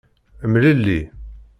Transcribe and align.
Mlelli. 0.51 0.99